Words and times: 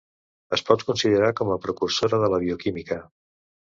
Es 0.57 0.63
pot 0.69 0.85
considerar 0.87 1.31
com 1.41 1.53
la 1.53 1.59
precursora 1.69 2.23
de 2.27 2.35
la 2.37 2.43
bioquímica. 2.49 3.03